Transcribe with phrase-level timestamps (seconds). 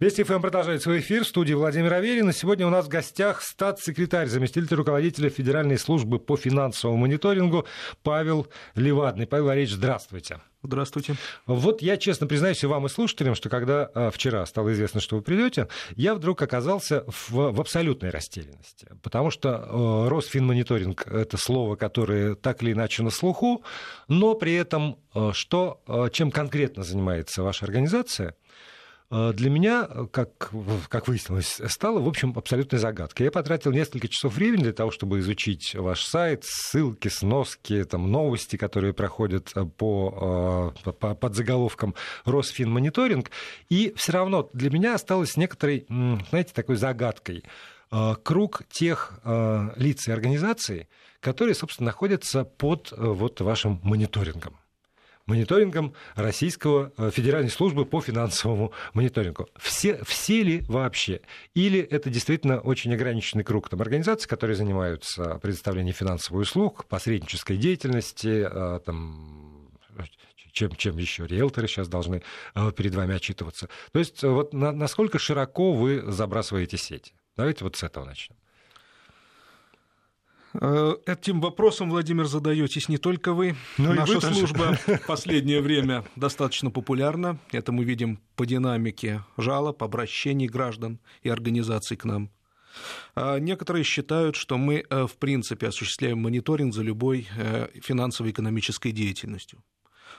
[0.00, 2.30] Вести ФМ продолжает свой эфир в студии Владимир Аверин.
[2.30, 7.66] И сегодня у нас в гостях статс-секретарь, заместитель руководителя Федеральной службы по финансовому мониторингу
[8.04, 8.46] Павел
[8.76, 9.26] Левадный.
[9.26, 10.38] Павел Валерьевич, здравствуйте.
[10.62, 11.16] Здравствуйте.
[11.46, 15.16] Вот я честно признаюсь и вам, и слушателям, что когда а, вчера стало известно, что
[15.16, 15.66] вы придете,
[15.96, 18.86] я вдруг оказался в, в абсолютной растерянности.
[19.02, 23.64] Потому что э, Росфинмониторинг— это слово, которое так или иначе на слуху,
[24.06, 28.36] но при этом э, что, э, чем конкретно занимается ваша организация—
[29.10, 30.52] для меня, как,
[30.88, 33.24] как выяснилось, стало, в общем, абсолютной загадкой.
[33.24, 38.56] Я потратил несколько часов времени для того, чтобы изучить ваш сайт, ссылки, сноски, там, новости,
[38.56, 41.94] которые проходят э, по, э, по, под заголовком
[42.26, 43.30] «Росфинмониторинг».
[43.70, 47.44] И все равно для меня осталось некоторой, знаете, такой загадкой
[48.22, 49.18] круг тех
[49.76, 50.88] лиц и организаций,
[51.20, 54.58] которые, собственно, находятся под вот вашим мониторингом
[55.28, 59.48] мониторингом Российского э, Федеральной службы по финансовому мониторингу.
[59.56, 61.20] Все, все ли вообще?
[61.54, 68.48] Или это действительно очень ограниченный круг там, организаций, которые занимаются предоставлением финансовых услуг, посреднической деятельности,
[68.50, 69.68] э, там,
[70.52, 72.22] чем, чем еще риэлторы сейчас должны
[72.54, 73.68] э, перед вами отчитываться.
[73.92, 77.12] То есть вот на, насколько широко вы забрасываете сети?
[77.36, 78.36] Давайте вот с этого начнем.
[80.54, 83.56] Э, этим вопросом, Владимир, задаетесь не только вы.
[83.76, 87.38] Но Наша вы служба в последнее время достаточно популярна.
[87.52, 92.30] Это мы видим по динамике жалоб, обращений граждан и организаций к нам.
[93.14, 99.62] А некоторые считают, что мы, э, в принципе, осуществляем мониторинг за любой э, финансово-экономической деятельностью.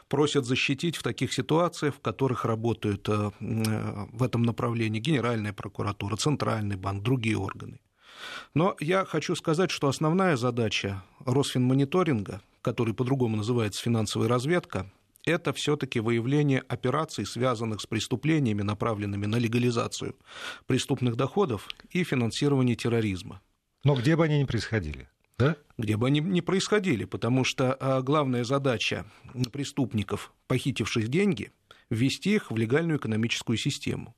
[0.08, 3.08] Просят защитить в таких ситуациях, в которых работают
[3.40, 7.80] в этом направлении Генеральная прокуратура, Центральный банк, другие органы.
[8.54, 14.92] Но я хочу сказать, что основная задача Росфинмониторинга, который по-другому называется финансовая разведка,
[15.26, 20.16] это все-таки выявление операций, связанных с преступлениями, направленными на легализацию
[20.66, 23.42] преступных доходов и финансирование терроризма.
[23.84, 25.10] Но где бы они ни происходили?
[25.38, 25.56] Да?
[25.78, 29.06] Где бы они ни происходили, потому что а, главная задача
[29.54, 31.52] преступников, похитивших деньги,
[31.90, 34.16] ввести их в легальную экономическую систему.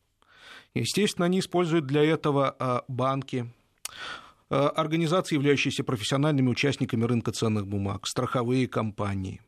[0.74, 3.54] Естественно, они используют для этого а, банки,
[4.50, 9.40] организации, являющиеся профессиональными участниками рынка ценных бумаг, страховые компании.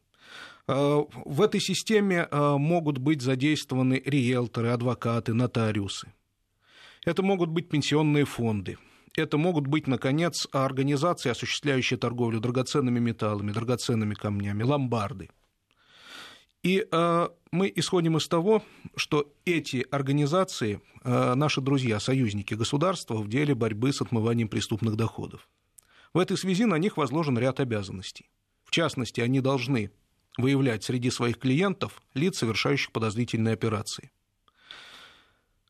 [0.67, 6.13] Э, в этой системе э, могут быть задействованы риэлторы, адвокаты, нотариусы.
[7.05, 8.77] Это могут быть пенсионные фонды.
[9.15, 15.29] Это могут быть, наконец, организации, осуществляющие торговлю драгоценными металлами, драгоценными камнями, ломбарды–
[16.63, 18.63] и э, мы исходим из того,
[18.95, 25.47] что эти организации э, наши друзья, союзники государства в деле борьбы с отмыванием преступных доходов.
[26.13, 28.29] В этой связи на них возложен ряд обязанностей.
[28.63, 29.91] В частности, они должны
[30.37, 34.11] выявлять среди своих клиентов лиц, совершающих подозрительные операции,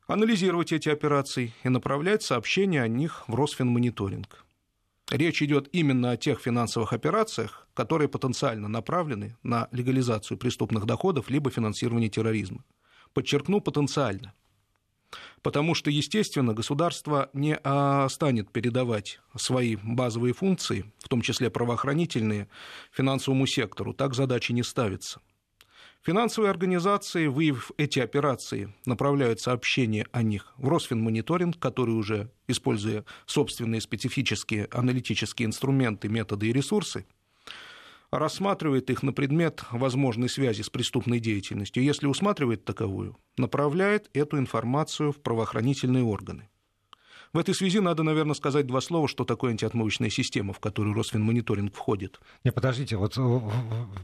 [0.08, 4.46] анализировать эти операции и направлять сообщения о них в Росфинмониторинг.
[5.12, 11.52] Речь идет именно о тех финансовых операциях, которые потенциально направлены на легализацию преступных доходов либо
[11.52, 12.64] финансирование терроризма.
[13.14, 14.34] Подчеркну, потенциально.
[15.44, 17.60] Потому что, естественно, государство не
[18.10, 22.48] станет передавать свои базовые функции, в том числе правоохранительные,
[22.92, 23.94] финансовому сектору.
[23.94, 25.20] Так задачи не ставится.
[26.06, 33.80] Финансовые организации, выявив эти операции, направляют сообщения о них в Росфинмониторинг, который уже, используя собственные
[33.80, 37.06] специфические аналитические инструменты, методы и ресурсы,
[38.12, 41.82] рассматривает их на предмет возможной связи с преступной деятельностью.
[41.82, 46.50] Если усматривает таковую, направляет эту информацию в правоохранительные органы.
[47.34, 51.74] В этой связи надо, наверное, сказать два слова, что такое антиотмывочная система, в которую Росфинмониторинг
[51.74, 52.20] входит.
[52.44, 53.40] Не, подождите, вот э,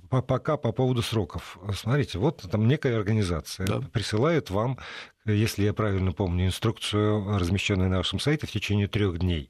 [0.09, 1.59] пока по поводу сроков.
[1.75, 3.81] Смотрите, вот там некая организация да.
[3.81, 4.79] присылает вам
[5.25, 9.49] если я правильно помню инструкцию, размещенную на вашем сайте, в течение трех дней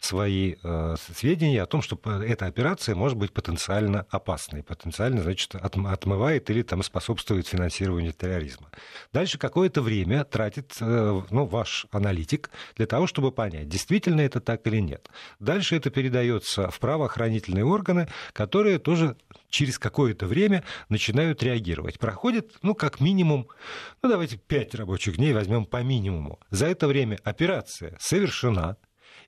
[0.00, 6.48] свои э, сведения о том, что эта операция может быть потенциально опасной, потенциально, значит, отмывает
[6.50, 8.70] или там, способствует финансированию терроризма.
[9.12, 14.66] Дальше какое-то время тратит э, ну, ваш аналитик для того, чтобы понять, действительно это так
[14.66, 15.08] или нет.
[15.38, 19.16] Дальше это передается в правоохранительные органы, которые тоже
[19.50, 21.98] через какое-то время начинают реагировать.
[21.98, 23.48] Проходит, ну, как минимум,
[24.02, 26.40] ну, давайте пять рабочих дней возьмем по минимуму.
[26.50, 28.76] За это время операция совершена,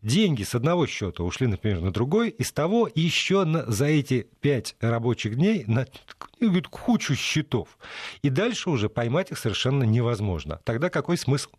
[0.02, 4.28] деньги с одного счета ушли, например, на другой, и с того еще на, за эти
[4.40, 5.86] пять рабочих дней на
[6.70, 7.78] кучу счетов.
[8.22, 10.60] И дальше уже поймать их совершенно невозможно.
[10.64, 11.50] Тогда какой смысл?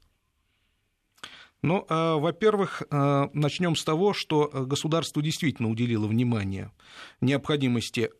[1.62, 6.72] Ну, э, во-первых, э, начнем с того, что государство действительно уделило внимание
[7.22, 8.12] необходимости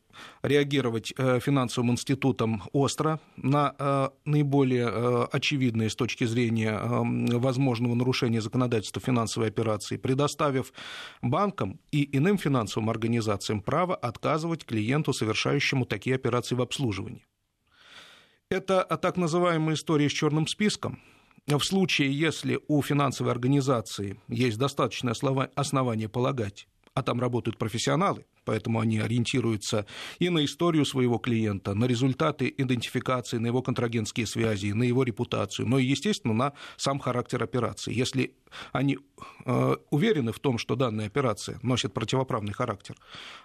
[0.42, 6.80] реагировать э, финансовым институтам остро на э, наиболее э, очевидные с точки зрения
[7.40, 10.74] возможного нарушения законодательства финансовой операции, предоставив
[11.22, 17.26] банкам и иным финансовым организациям право отказывать клиенту, совершающему такие операции в обслуживании.
[18.50, 21.00] Это так называемая история с черным списком.
[21.48, 25.14] В случае, если у финансовой организации есть достаточное
[25.56, 29.86] основание полагать, а там работают профессионалы, поэтому они ориентируются
[30.20, 35.68] и на историю своего клиента, на результаты идентификации, на его контрагентские связи, на его репутацию,
[35.68, 37.94] но и, естественно, на сам характер операции.
[37.94, 38.36] Если
[38.72, 38.98] они
[39.46, 42.96] э, уверены в том, что данная операция носит противоправный характер,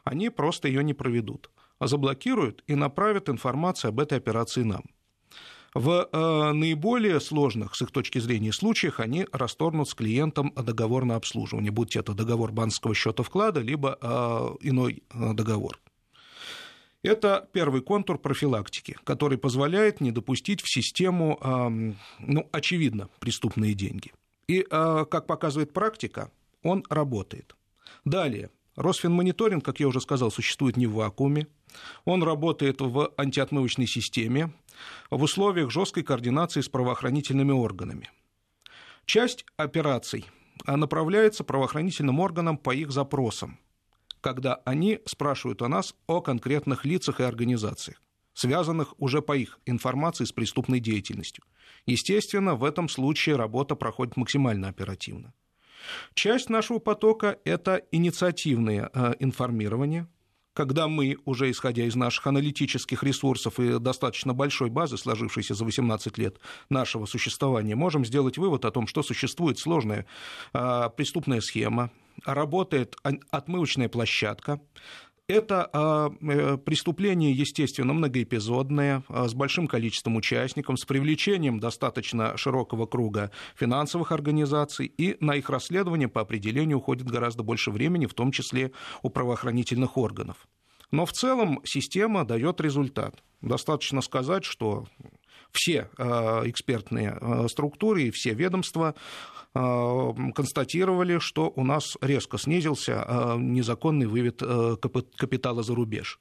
[0.04, 4.82] они просто ее не проведут, а заблокируют и направят информацию об этой операции нам.
[5.78, 11.14] В э, наиболее сложных, с их точки зрения, случаях они расторгнут с клиентом договор на
[11.14, 15.78] обслуживание, будь это договор банковского счета вклада, либо э, иной э, договор.
[17.04, 21.38] Это первый контур профилактики, который позволяет не допустить в систему,
[22.18, 24.10] ну, очевидно, преступные деньги.
[24.48, 26.32] И, как показывает практика,
[26.64, 27.54] он работает.
[28.04, 31.48] Далее, Росфинмониторинг, как я уже сказал, существует не в вакууме.
[32.04, 34.52] Он работает в антиотмывочной системе,
[35.10, 38.10] в условиях жесткой координации с правоохранительными органами.
[39.04, 40.26] Часть операций
[40.66, 43.58] направляется правоохранительным органам по их запросам,
[44.20, 48.02] когда они спрашивают о нас о конкретных лицах и организациях,
[48.34, 51.44] связанных уже по их информации с преступной деятельностью.
[51.86, 55.32] Естественно, в этом случае работа проходит максимально оперативно.
[56.14, 60.06] Часть нашего потока– это инициативное э, информирование–
[60.58, 66.18] когда мы, уже исходя из наших аналитических ресурсов и достаточно большой базы, сложившейся за 18
[66.18, 70.04] лет нашего существования, можем сделать вывод о том, что существует сложная
[70.52, 71.92] а, преступная схема,
[72.24, 72.96] работает
[73.30, 74.60] отмывочная площадка,
[75.28, 82.86] это а, э, преступление, естественно, многоэпизодное, а, с большим количеством участников, с привлечением достаточно широкого
[82.86, 88.32] круга финансовых организаций, и на их расследование по определению уходит гораздо больше времени, в том
[88.32, 88.72] числе
[89.02, 90.48] у правоохранительных органов.
[90.90, 93.22] Но в целом система дает результат.
[93.42, 94.86] Достаточно сказать, что
[95.52, 98.94] все а, экспертные структуры и все ведомства
[99.54, 104.76] констатировали, что у нас резко снизился э, незаконный вывод э,
[105.16, 106.20] капитала за рубеж.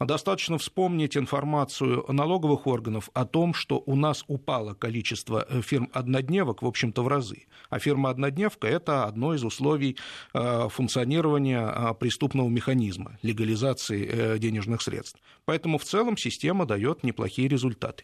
[0.00, 7.02] Достаточно вспомнить информацию налоговых органов о том, что у нас упало количество фирм-однодневок, в общем-то,
[7.02, 7.46] в разы.
[7.68, 9.96] А фирма-однодневка– это одно из условий
[10.32, 15.20] функционирования преступного механизма, легализации денежных средств.
[15.44, 18.02] Поэтому в целом система дает неплохие результаты.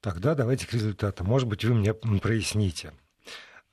[0.00, 1.26] Тогда давайте к результатам.
[1.26, 2.92] Может быть, вы мне проясните.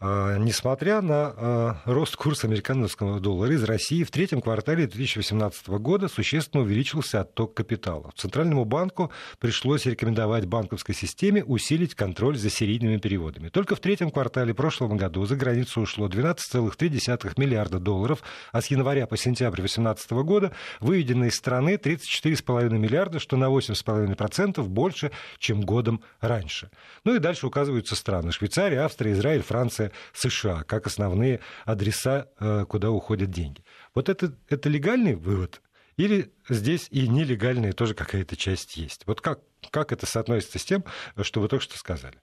[0.02, 6.08] А, несмотря на а, рост курса американского доллара из России, в третьем квартале 2018 года
[6.08, 8.10] существенно увеличился отток капитала.
[8.16, 13.50] Центральному банку пришлось рекомендовать банковской системе усилить контроль за серийными переводами.
[13.50, 18.24] Только в третьем квартале прошлого года за границу ушло 12,3 миллиарда долларов,
[18.54, 24.64] а с января по сентябрь 2018 года выведено из страны 34,5 миллиарда, что на 8,5%
[24.64, 26.70] больше, чем годом раньше.
[27.04, 28.32] Ну и дальше указываются страны.
[28.32, 33.64] Швейцария, Австрия, Израиль, Франция, США, как основные адреса, э, куда уходят деньги.
[33.96, 35.62] Вот это, это легальный вывод?
[35.98, 39.04] Или здесь и нелегальная тоже какая-то часть есть?
[39.06, 40.86] Вот как, как это соотносится с тем,
[41.22, 42.18] что вы только что сказали?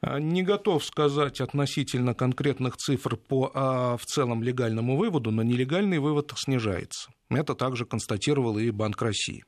[0.00, 5.98] А, не готов сказать относительно конкретных цифр по а, в целом легальному выводу, но нелегальный
[5.98, 7.10] вывод снижается.
[7.30, 9.44] Это также констатировал и Банк России.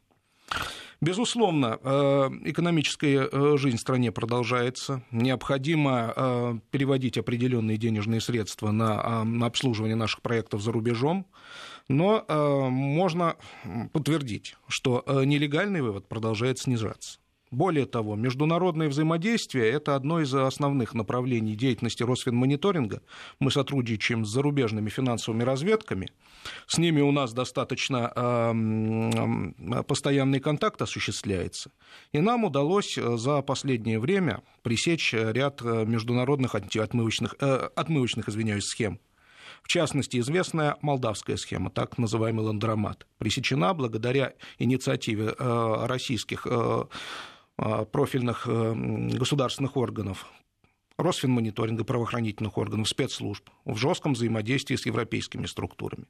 [1.02, 5.02] Безусловно, э, экономическая э, жизнь в стране продолжается.
[5.11, 11.26] Необходимо э, переводить определенные денежные средства на обслуживание наших проектов за рубежом.
[11.88, 12.25] Но
[12.71, 13.35] можно
[13.92, 17.19] подтвердить, что нелегальный вывод продолжает снижаться.
[17.50, 23.02] Более того, международное взаимодействие– это одно из основных направлений деятельности Росфинмониторинга.
[23.40, 26.09] Мы сотрудничаем с зарубежными финансовыми разведками.
[26.69, 31.73] С ними у нас достаточно э, постоянный контакт осуществляется.
[32.12, 38.66] И нам удалось э, за последнее время пресечь ряд э, международных отмывочных, э, отмывочных извиняюсь,
[38.66, 39.00] схем.
[39.62, 46.88] В частности, известная молдавская схема, так называемый ландромат, пресечена благодаря инициативе э, российских а,
[47.85, 48.75] профильных э,
[49.19, 50.26] государственных органов,
[50.97, 56.07] Росфинмониторинга, правоохранительных органов, спецслужб в жестком взаимодействии с европейскими структурами.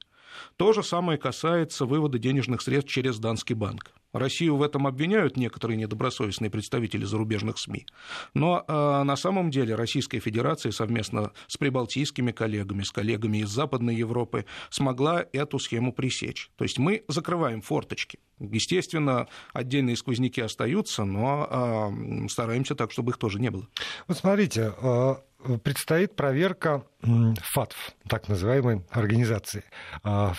[0.57, 3.93] То же самое касается вывода денежных средств через Данский банк.
[4.13, 7.87] Россию в этом обвиняют некоторые недобросовестные представители зарубежных СМИ.
[8.35, 13.97] Но э, на самом деле Российская Федерация совместно с прибалтийскими коллегами, с коллегами из Западной
[13.97, 16.51] Европы смогла эту схему пресечь.
[16.57, 18.19] То есть мы закрываем форточки.
[18.39, 21.93] Естественно, отдельные сквозняки остаются, но
[22.25, 23.69] э, стараемся так, чтобы их тоже не было.
[24.09, 25.15] Вот смотрите, э,
[25.63, 29.65] предстоит проверка ФАТФ, так называемой организации,
[30.05, 30.33] э,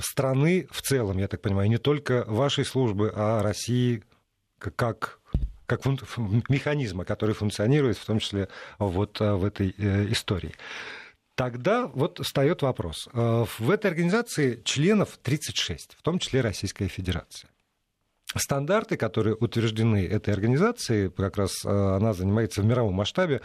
[0.00, 4.02] страны в целом, я так понимаю, не только вашей службы, а России
[4.58, 5.18] как
[5.66, 5.86] как
[6.50, 8.48] механизма, который функционирует, в том числе
[8.78, 9.70] вот в этой
[10.12, 10.54] истории.
[11.34, 13.08] Тогда вот встает вопрос.
[13.12, 17.48] Э, в этой организации членов 36, в том числе Российская Федерация.
[18.34, 23.40] Стандарты, которые утверждены этой организацией, как раз э, она занимается в мировом масштабе, э,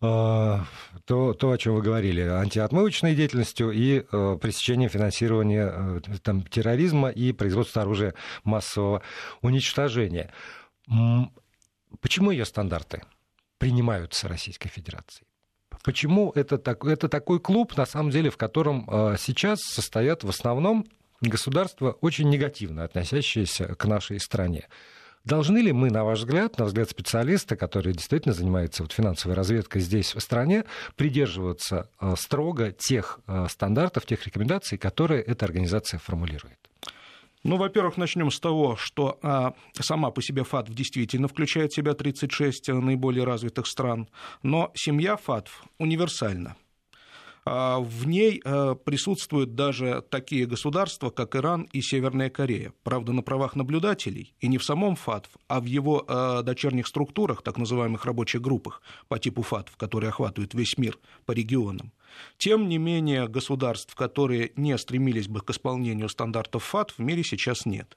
[0.00, 7.82] то, то, о чем вы говорили, антиотмывочной деятельностью и пресечением финансирования там, терроризма и производства
[7.82, 9.02] оружия массового
[9.42, 10.32] уничтожения.
[12.00, 13.02] Почему ее стандарты
[13.58, 15.26] принимаются Российской Федерацией?
[15.82, 18.86] Почему это, так, это такой клуб, на самом деле, в котором
[19.18, 20.86] сейчас состоят в основном
[21.20, 24.68] государства, очень негативно относящиеся к нашей стране?
[25.24, 29.82] Должны ли мы, на ваш взгляд, на взгляд специалиста, который действительно занимается вот финансовой разведкой
[29.82, 30.64] здесь, в стране,
[30.96, 36.58] придерживаться а, строго тех а, стандартов, тех рекомендаций, которые эта организация формулирует?
[37.42, 41.92] Ну, во-первых, начнем с того, что а, сама по себе ФАТФ действительно включает в себя
[41.92, 44.08] 36 наиболее развитых стран,
[44.42, 46.56] но семья ФАТФ универсальна.
[47.44, 52.72] А, в ней а, присутствуют даже такие государства, как Иран и Северная Корея.
[52.82, 57.42] Правда, на правах наблюдателей, и не в самом ФАТФ, а в его а, дочерних структурах,
[57.42, 61.92] так называемых рабочих группах по типу ФАТФ, которые охватывают весь мир по регионам.
[62.38, 67.66] Тем не менее, государств, которые не стремились бы к исполнению стандартов ФАТ, в мире сейчас
[67.66, 67.96] нет.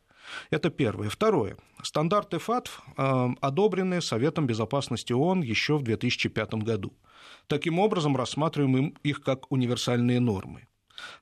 [0.50, 1.10] Это первое.
[1.10, 1.58] Второе.
[1.82, 6.94] Стандарты ФАТ э, одобрены Советом Безопасности ООН еще в 2005 году.
[7.48, 10.68] Таким образом, рассматриваем их как универсальные нормы.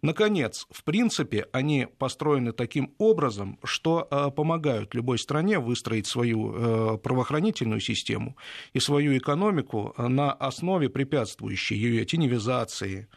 [0.01, 6.97] Наконец, в принципе, они построены таким образом, что э, помогают любой стране выстроить свою э,
[6.97, 8.37] правоохранительную систему
[8.73, 13.07] и свою экономику на основе препятствующей ее теневизации,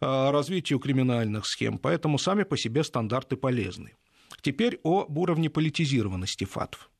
[0.00, 1.78] э, развитию криминальных схем.
[1.78, 3.94] Поэтому сами по себе стандарты полезны.
[4.42, 6.90] Теперь об уровне политизированности ФАТФ.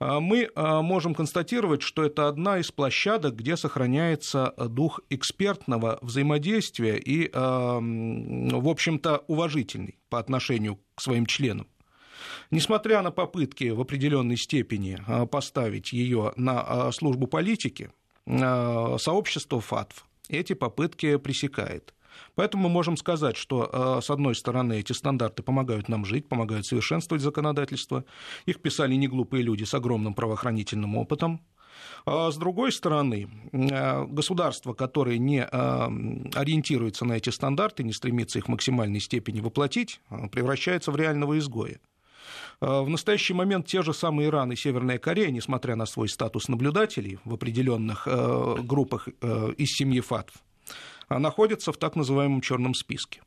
[0.00, 6.96] А, мы а, можем констатировать, что это одна из площадок, где сохраняется дух экспертного взаимодействия
[6.96, 11.68] и, а, в общем-то, уважительный по отношению к своим членам.
[12.50, 17.90] Несмотря на попытки в определенной степени поставить ее на службу политики,
[18.26, 21.94] сообщество ФАТФ эти попытки пресекает.
[22.34, 26.66] Поэтому мы можем сказать, что, э, с одной стороны, эти стандарты помогают нам жить, помогают
[26.66, 28.04] совершенствовать законодательство.
[28.46, 31.40] Их писали не глупые люди с огромным правоохранительным опытом.
[32.04, 35.48] А с другой стороны, э, государство, которое не э,
[36.34, 40.00] ориентируется на эти стандарты, не стремится их в максимальной степени воплотить,
[40.30, 41.80] превращается в реального изгоя.
[42.60, 47.18] В настоящий момент те же самые Иран и Северная Корея, несмотря на свой статус наблюдателей
[47.24, 50.32] в определенных группах из семьи ФАТФ,
[51.18, 53.22] находятся в так называемом черном списке.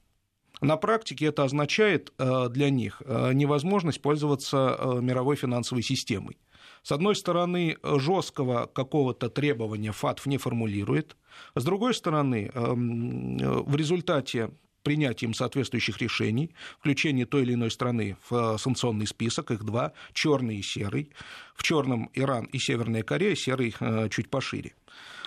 [0.62, 6.38] На практике это означает э, для них э, невозможность пользоваться э, мировой финансовой системой.
[6.82, 11.18] С одной стороны, жесткого какого-то требования ФАТФ не формулирует,
[11.56, 14.52] с другой стороны, в результате
[14.84, 20.62] принятием соответствующих решений, включение той или иной страны в санкционный список, их два, черный и
[20.62, 21.12] серый.
[21.56, 23.74] В черном Иран и Северная Корея, серый
[24.12, 24.76] чуть пошире.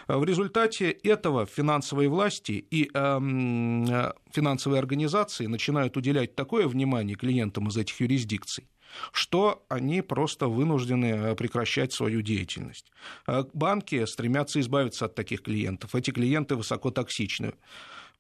[0.09, 7.69] В результате этого финансовые власти и эм, э, финансовые организации начинают уделять такое внимание клиентам
[7.69, 8.67] из этих юрисдикций,
[9.13, 12.91] что они просто вынуждены э, прекращать свою деятельность.
[13.27, 15.95] Э, банки стремятся избавиться от таких клиентов.
[15.95, 17.53] Эти клиенты высокотоксичны.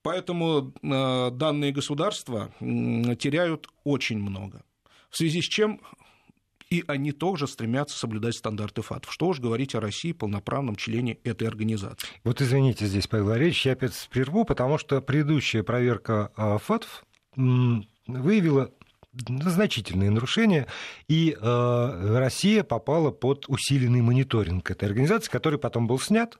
[0.02, 4.62] Поэтому данные государства теряют очень много.
[5.10, 5.80] В связи с чем
[6.70, 9.10] и они тоже стремятся соблюдать стандарты ФАТФ.
[9.10, 12.08] Что уж говорить о России, полноправном члене этой организации.
[12.24, 17.04] Вот извините здесь, Павел Валерьевич, я опять прерву, потому что предыдущая проверка а, ФАТФ
[18.06, 18.72] выявила
[19.12, 20.66] значительные нарушения,
[21.08, 26.38] и э, Россия попала под усиленный мониторинг этой организации, который потом был снят,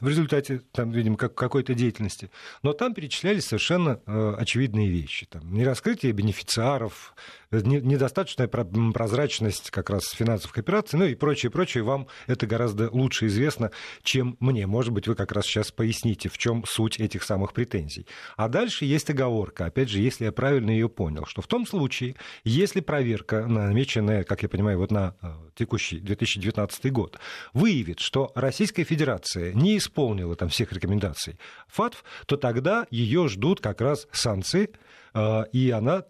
[0.00, 2.30] в результате, там, видимо, как, какой-то деятельности.
[2.62, 5.26] Но там перечислялись совершенно э, очевидные вещи.
[5.26, 7.14] Там, нераскрытие бенефициаров,
[7.50, 11.84] недостаточная прозрачность как раз финансовых операций, ну и прочее, прочее.
[11.84, 13.70] Вам это гораздо лучше известно,
[14.02, 14.66] чем мне.
[14.66, 18.06] Может быть, вы как раз сейчас поясните, в чем суть этих самых претензий.
[18.36, 22.16] А дальше есть оговорка, опять же, если я правильно ее понял, что в том случае,
[22.44, 27.18] если проверка, намеченная, как я понимаю, вот на э, текущий 2019 год,
[27.52, 31.38] выявит, что Российская Федерация не исполнила там всех рекомендаций
[31.68, 34.70] ФАТФ, то тогда ее ждут как раз санкции,
[35.14, 36.04] э, и она,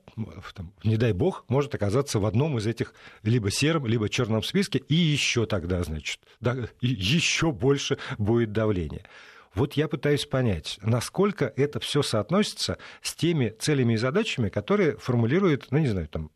[0.54, 4.78] там, не дай бог, может оказаться в одном из этих либо сером, либо черном списке,
[4.78, 9.04] и еще тогда, значит, да, еще больше будет давление.
[9.54, 15.68] Вот я пытаюсь понять, насколько это все соотносится с теми целями и задачами, которые формулирует,
[15.71, 16.30] ну не знаю, там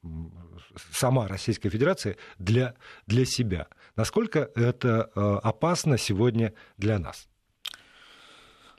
[0.90, 2.74] сама Российская Федерация для,
[3.06, 3.68] для себя.
[4.00, 7.28] Насколько это э, опасно сегодня для нас?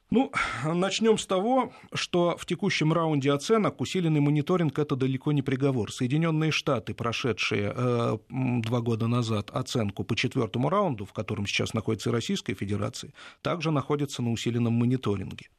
[0.10, 0.32] Ну,
[0.66, 5.92] начнем с того, что в текущем раунде оценок усиленный мониторинг это далеко не приговор.
[5.92, 12.10] Соединенные Штаты, прошедшие э, два года назад оценку по четвертому раунду, в котором сейчас находится
[12.10, 13.13] и Российская Федерация,
[13.44, 15.50] также находятся на усиленном мониторинге.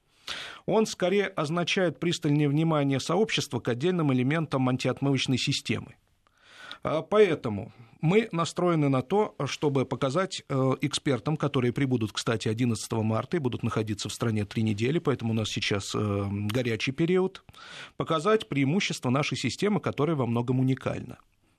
[0.67, 5.95] Он скорее означает пристальное внимание сообщества к отдельным элементам антиотмывочной системы.
[6.83, 13.37] А, поэтому мы настроены на то, чтобы показать э, экспертам, которые прибудут, кстати, 11 марта
[13.37, 17.45] и будут находиться в стране три недели, поэтому у нас сейчас э, горячий период,
[17.97, 21.19] показать преимущество нашей системы, которая во многом уникальна.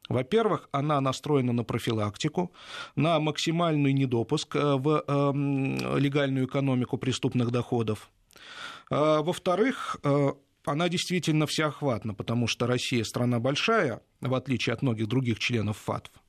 [0.09, 2.51] Во-первых, она настроена на профилактику,
[2.97, 5.03] на максимальный недопуск э, в
[5.97, 8.11] легальную экономику преступных доходов.
[8.89, 9.97] Во-вторых,
[10.65, 16.22] она действительно всеохватна, потому что Россия страна большая, в отличие от многих других членов ФАТФ.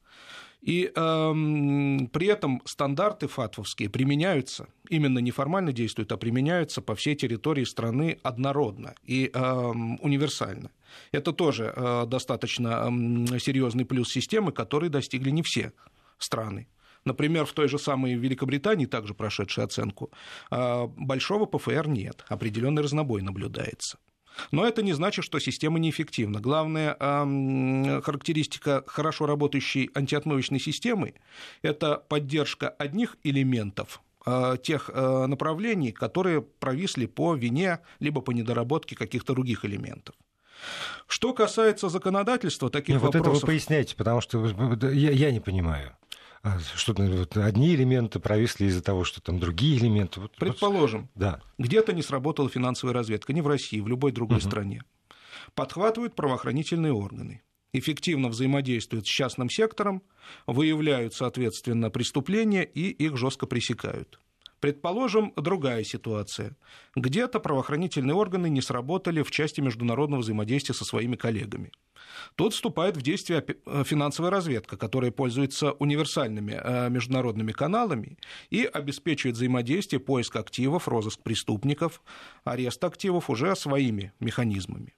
[0.65, 7.65] И эм, при этом стандарты фатвовские применяются, именно неформально действуют, а применяются по всей территории
[7.65, 10.71] страны однородно и эм, универсально.
[11.13, 15.73] Это тоже э, достаточно э, серьезный плюс системы, который достигли не все
[16.17, 16.67] страны.
[17.05, 20.11] Например, в той же самой Великобритании, также прошедшей оценку,
[20.51, 23.99] э, большого ПФР нет, определенный разнобой наблюдается.
[24.51, 26.41] Но это не значит, что система неэффективна.
[26.41, 26.95] Главная
[28.03, 31.15] характеристика хорошо работающей антиотмывочной системы–
[31.63, 38.97] это поддержка одних элементов а, тех а, направлений, которые провисли по вине либо по недоработке
[38.97, 40.15] каких-то других элементов.
[41.07, 43.27] Что касается законодательства таких Нет, вопросов...
[43.27, 44.47] Вот это вы поясняете, потому что
[44.89, 45.95] я, я не понимаю.
[46.45, 50.21] А, что вот одни элементы провисли из-за того, что там другие элементы.
[50.21, 51.41] Вот, Предположим, да.
[51.59, 54.47] где-то не сработала финансовая разведка, не в России, в любой другой угу.
[54.47, 54.85] стране.
[55.55, 57.43] Подхватывают правоохранительные органы
[57.75, 60.03] эффективно взаимодействуют с частным сектором,
[60.47, 64.21] выявляют, соответственно, преступления и их жестко пресекают.
[64.65, 66.57] Предположим, другая ситуация.
[66.97, 71.71] Где-то правоохранительные органы не сработали в части международного взаимодействия со своими коллегами.
[72.35, 78.17] Тут вступает в действие э, финансовая разведка, которая пользуется универсальными э, международными каналами
[78.49, 82.03] и обеспечивает взаимодействие, поиск активов, розыск преступников,
[82.45, 84.95] арест активов уже своими механизмами.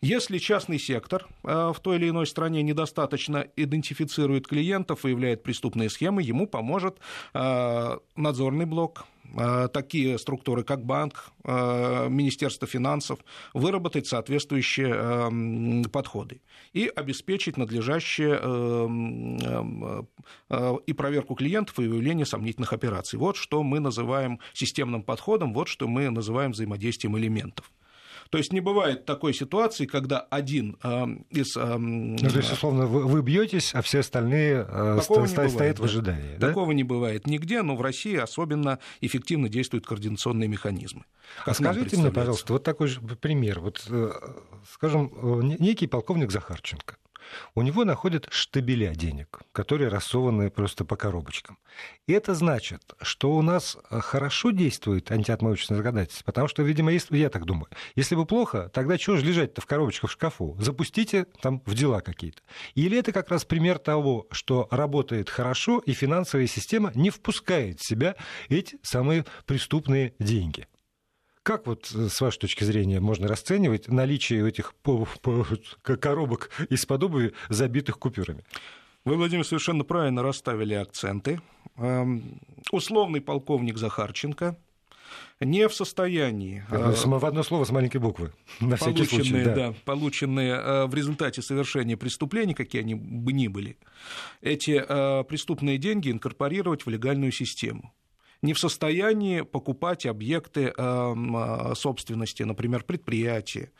[0.00, 6.22] Если частный сектор э, в той или иной стране недостаточно идентифицирует клиентов, выявляет преступные схемы,
[6.22, 6.98] ему поможет
[7.34, 9.06] э, надзорный блок,
[9.36, 13.18] э, такие структуры, как банк, Министерство финансов,
[13.54, 18.36] выработать соответствующие подходы и обеспечить надлежащее
[20.86, 23.18] и проверку клиентов и выявление сомнительных операций.
[23.18, 27.72] Вот что мы называем системным подходом, вот что мы называем взаимодействием элементов.
[28.30, 31.56] То есть не бывает такой ситуации, когда один э, из...
[31.56, 35.78] Э, ну, то есть, условно, вы, вы бьетесь, а все остальные э, ста- стоят бывает,
[35.78, 36.36] в ожидании.
[36.36, 36.48] Да?
[36.48, 41.04] Такого не бывает нигде, но в России особенно эффективно действуют координационные механизмы.
[41.44, 43.60] А скажите мне, пожалуйста, вот такой же пример.
[43.60, 44.10] Вот, э,
[44.70, 46.96] скажем, э, некий полковник Захарченко
[47.54, 51.58] у него находят штабеля денег, которые рассованы просто по коробочкам.
[52.06, 57.16] И это значит, что у нас э, хорошо действует антиотмывочное законодательство, потому что, видимо, если,
[57.18, 60.56] я так думаю, если бы плохо, тогда чего же лежать-то в коробочках в шкафу?
[60.58, 62.42] Запустите там в дела какие-то.
[62.74, 67.86] Или это как раз пример того, что работает хорошо, и финансовая система не впускает в
[67.86, 68.16] себя
[68.48, 70.66] эти самые преступные деньги?
[71.48, 74.74] Как вот э, с вашей точки зрения можно расценивать наличие этих
[75.82, 78.44] коробок из-под обуви, забитых купюрами?
[79.06, 81.40] Вы, Владимир, совершенно правильно расставили акценты.
[81.78, 82.38] Эм,
[82.70, 84.58] условный полковник Захарченко
[85.40, 86.66] не в состоянии...
[86.70, 89.42] Э, в одно слово с маленькой буквы, на всякий случай.
[89.44, 89.54] Да.
[89.54, 93.78] Да, полученные э, в результате совершения преступлений, какие они бы ни были,
[94.42, 94.78] эти
[95.24, 97.94] преступные деньги инкорпорировать в легальную систему.
[98.42, 103.72] Не в состоянии покупать объекты э, собственности, например, предприятия,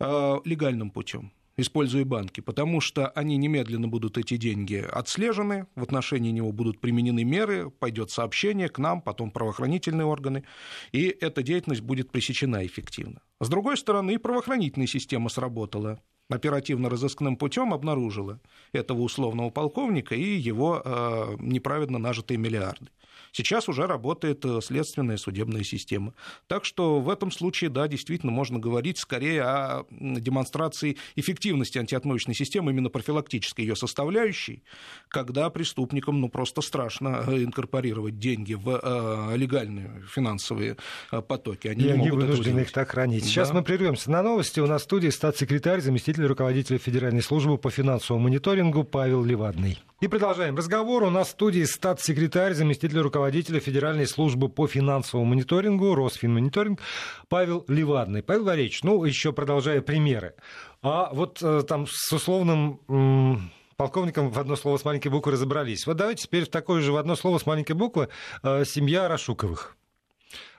[0.00, 6.30] э, легальным путем используя банки, потому что они немедленно будут эти деньги отслежены, в отношении
[6.30, 10.44] него будут применены меры, пойдет сообщение к нам, потом правоохранительные органы,
[10.92, 13.20] и эта деятельность будет пресечена эффективно.
[13.40, 16.00] С другой стороны, правоохранительная система сработала
[16.30, 18.40] оперативно-розыскным путем обнаружила
[18.72, 22.86] этого условного полковника и его э, неправедно нажитые миллиарды.
[23.34, 26.14] Сейчас уже работает э, следственная судебная система.
[26.46, 32.70] Так что в этом случае, да, действительно можно говорить скорее о демонстрации эффективности антиотмоечной системы,
[32.70, 34.62] именно профилактической ее составляющей,
[35.08, 40.76] когда преступникам ну, просто страшно э, инкорпорировать деньги в э, легальные финансовые
[41.10, 41.66] э, потоки.
[41.66, 43.24] Они, и они вынуждены их так хранить.
[43.24, 43.54] Сейчас да.
[43.54, 44.60] мы прервемся на новости.
[44.60, 49.80] У нас в студии статс-секретарь, заместитель руководителя Федеральной службы по финансовому мониторингу Павел Левадный.
[50.00, 51.02] И продолжаем разговор.
[51.02, 53.23] У нас в студии статс-секретарь, заместитель руководителя
[53.60, 56.80] Федеральной службы по финансовому мониторингу, Росфинмониторинг,
[57.28, 58.22] Павел Левадный.
[58.22, 60.34] Павел Валерьевич, ну, еще продолжая примеры.
[60.82, 65.86] А вот э, там с условным полковником в одно слово с маленькой буквы разобрались.
[65.86, 68.08] Вот давайте теперь в такое же в одно слово с маленькой буквы
[68.42, 69.76] э, семья Рашуковых.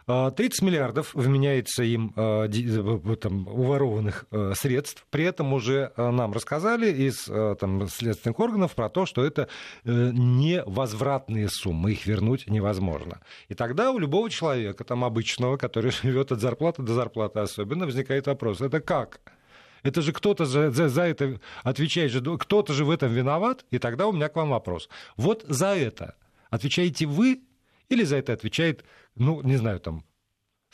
[0.08, 2.48] 30 а, миллиардов вменяется им а,
[3.20, 5.06] там, уворованных а, средств.
[5.10, 7.26] При этом уже нам рассказали из
[7.60, 9.48] там, следственных органов про то, что это
[9.84, 13.22] э, невозвратные суммы, их вернуть невозможно.
[13.50, 18.28] И тогда у любого человека, там, обычного, который живет от зарплаты до зарплаты особенно, возникает
[18.28, 19.20] вопрос, это как?
[19.82, 23.78] Это же кто-то за, за, за это отвечает, же, кто-то же в этом виноват, и
[23.78, 24.90] тогда у меня к вам вопрос.
[25.16, 26.16] Вот за это
[26.50, 27.42] отвечаете вы
[27.90, 28.84] или за это отвечает,
[29.16, 30.06] ну, не знаю, там,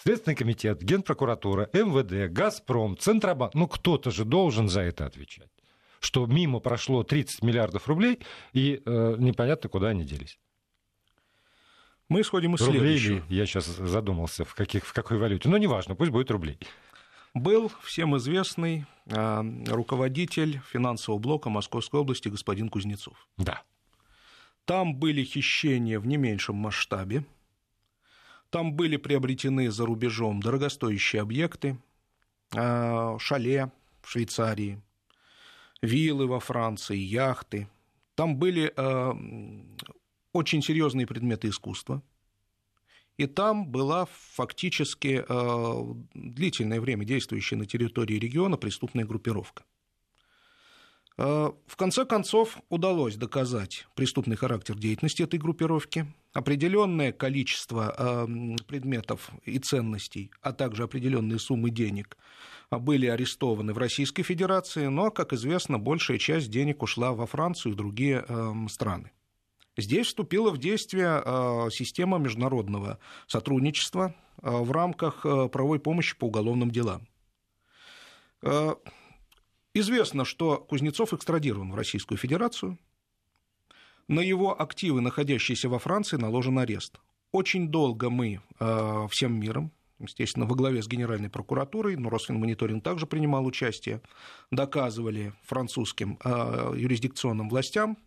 [0.04, 3.54] Следственный комитет, Генпрокуратура, МВД, Газпром, Центробанк.
[3.54, 5.52] Ну, кто-то же должен за это отвечать.
[6.00, 8.20] Что мимо прошло 30 миллиардов рублей,
[8.52, 10.40] и э, непонятно, куда они делись.
[12.10, 13.24] Мы исходим из рублей следующего.
[13.30, 15.48] я сейчас задумался, в, каких, в какой валюте.
[15.50, 16.58] Но неважно, пусть будет рублей.
[17.36, 23.28] Был всем известный э, руководитель финансового блока Московской области господин Кузнецов.
[23.38, 23.62] Да.
[24.66, 27.24] Там были хищения в не меньшем масштабе.
[28.52, 31.78] Там были приобретены за рубежом дорогостоящие объекты,
[32.54, 34.82] а, шале в Швейцарии,
[35.82, 37.70] виллы во Франции, яхты.
[38.16, 39.18] Там были а,
[40.34, 42.04] очень серьезные предметы искусства.
[43.16, 49.64] И там была фактически а, длительное время действующая на территории региона преступная группировка.
[51.18, 59.32] Э, в конце концов, удалось доказать преступный характер деятельности этой группировки, определенное количество э, предметов
[59.44, 62.18] и ценностей, а также определенные суммы денег
[62.70, 67.76] были арестованы в Российской Федерации, но, как известно, большая часть денег ушла во Францию и
[67.76, 69.12] другие э, страны.
[69.78, 71.24] Здесь вступила в действие
[71.72, 77.08] система международного сотрудничества в рамках правовой помощи по уголовным делам.
[79.74, 82.78] Известно, что Кузнецов экстрадирован в Российскую Федерацию.
[84.08, 87.00] На его активы, находящиеся во Франции, наложен арест.
[87.32, 93.06] Очень долго мы э, всем миром, естественно, во главе с Генеральной прокуратурой, но Росфинмониторинг также
[93.06, 94.02] принимал участие,
[94.50, 97.98] доказывали французским э, юрисдикционным властям,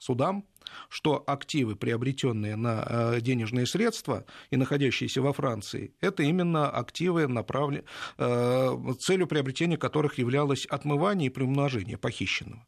[0.00, 0.46] судам,
[0.88, 7.84] что активы, приобретенные на э, денежные средства и находящиеся во Франции, это именно активы, направленные,
[8.18, 12.66] э, целью приобретения которых являлось отмывание и приумножение похищенного.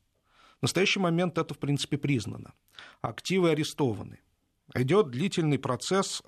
[0.59, 2.53] В настоящий момент это, в принципе, признано.
[3.01, 4.21] Активы арестованы.
[4.75, 6.23] Идет длительный процесс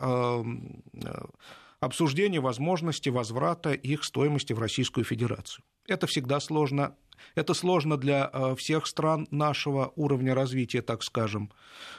[1.85, 5.65] обсуждения возможности возврата их стоимости в Российскую Федерацию.
[5.87, 6.97] Это всегда сложно
[7.35, 11.51] это сложно для э, всех стран нашего уровня развития, так скажем.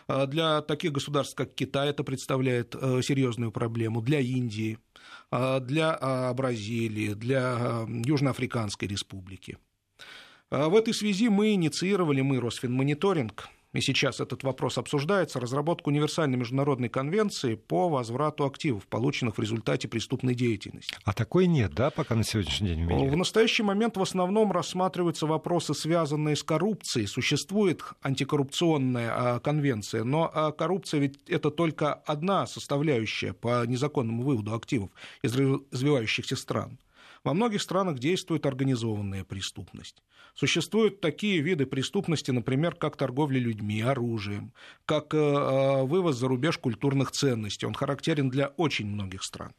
[0.08, 4.02] Э, для таких государств, как Китай, это представляет э, серьезную проблему.
[4.02, 4.78] Для Индии,
[5.32, 9.58] для Бразилии, для Южноафриканской республики.
[10.50, 16.88] В этой связи мы инициировали, мы, Росфинмониторинг, и сейчас этот вопрос обсуждается, разработку универсальной международной
[16.88, 20.96] конвенции по возврату активов, полученных в результате преступной деятельности.
[21.04, 23.12] А такой нет, да, пока на сегодняшний день в мире?
[23.12, 27.08] В настоящий момент в основном рассматриваются вопросы, связанные с коррупцией.
[27.08, 34.56] Существует антикоррупционная а, конвенция, но а, коррупция ведь это только одна составляющая по незаконному выводу
[34.56, 34.90] активов
[35.22, 36.78] из развивающихся стран.
[37.26, 40.04] Во многих странах действует организованная преступность.
[40.36, 44.54] Существуют такие виды преступности, например, как торговля людьми, оружием,
[44.86, 47.66] как э, э, вывоз за рубеж культурных ценностей.
[47.66, 49.56] Он характерен для очень многих стран.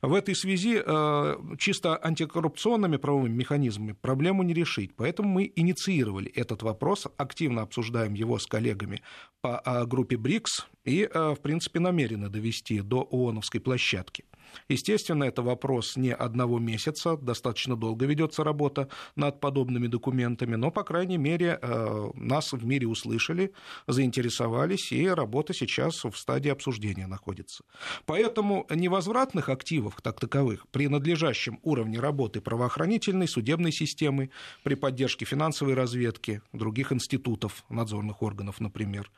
[0.00, 4.96] В этой связи э, чисто антикоррупционными правовыми механизмами проблему не решить.
[4.96, 9.02] Поэтому мы инициировали этот вопрос, активно обсуждаем его с коллегами
[9.42, 14.24] по группе БРИКС и, в принципе, намерены довести до ООНовской площадки.
[14.68, 20.82] Естественно, это вопрос не одного месяца, достаточно долго ведется работа над подобными документами, но, по
[20.84, 23.52] крайней мере, э, нас в мире услышали,
[23.86, 27.64] заинтересовались, и работа сейчас в стадии обсуждения находится.
[28.06, 34.30] Поэтому невозвратных активов, как таковых, при надлежащем уровне работы правоохранительной, судебной системы,
[34.62, 39.10] при поддержке финансовой разведки, других институтов, надзорных органов, например,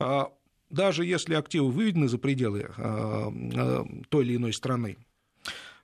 [0.00, 0.24] э,
[0.70, 4.96] даже если активы выведены за пределы э, э, той или иной страны,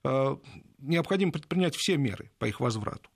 [0.04, 0.36] э,
[0.78, 3.10] необходимо предпринять все меры по их возврату.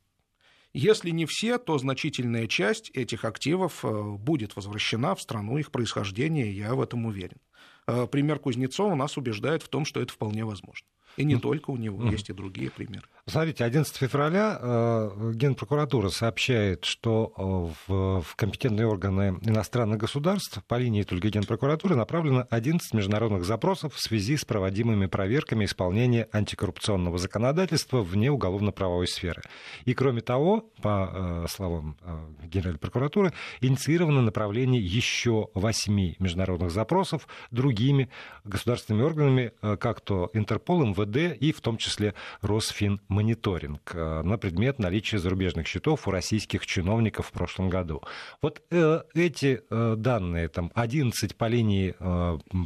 [0.73, 3.85] Если не все, то значительная часть этих активов
[4.21, 7.39] будет возвращена в страну их происхождения, я в этом уверен.
[7.87, 10.87] Пример Кузнецова нас убеждает в том, что это вполне возможно.
[11.21, 13.05] И не только у него, есть и другие примеры.
[13.27, 20.77] Смотрите, 11 февраля э, Генпрокуратура сообщает, что э, в, в компетентные органы иностранных государств по
[20.77, 28.03] линии только Генпрокуратуры направлено 11 международных запросов в связи с проводимыми проверками исполнения антикоррупционного законодательства
[28.03, 29.43] вне уголовно-правовой сферы.
[29.85, 37.29] И кроме того, по э, словам э, Генеральной прокуратуры, инициировано направление еще 8 международных запросов
[37.51, 38.09] другими
[38.45, 44.39] государственными органами, э, как то Интерпол, МВД и в том числе Росфинмониторинг мониторинг э, на
[44.39, 48.03] предмет наличия зарубежных счетов у российских чиновников в прошлом году.
[48.43, 51.95] Вот э, эти э, данные, там 11 по линии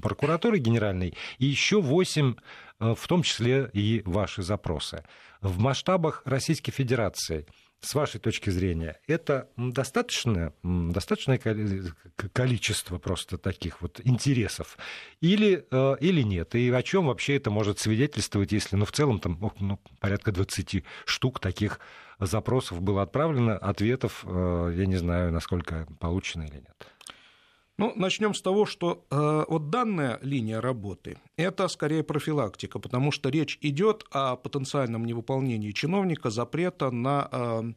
[0.01, 2.35] прокуратуры генеральной и еще 8
[2.81, 5.05] э, в том числе и ваши запросы.
[5.41, 7.47] В масштабах Российской Федерации–
[7.85, 11.39] с вашей точки зрения, это достаточное, достаточное
[12.33, 14.79] количество просто таких вот интересов
[15.21, 16.55] или, э, или нет?
[16.55, 20.85] И о чем вообще это может свидетельствовать, если ну, в целом там ну, порядка 20
[21.05, 21.81] штук таких
[22.19, 26.87] запросов было отправлено, ответов, э, я не знаю, насколько получено или нет?
[27.77, 33.31] Ну, начнем с того, что э, вот данная линия работы– это скорее профилактика, потому что
[33.31, 37.73] речь идет о потенциальном невыполнении чиновника запрета на э,